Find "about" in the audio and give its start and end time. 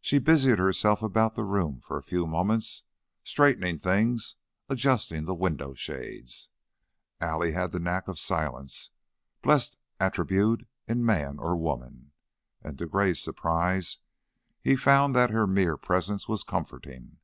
1.02-1.34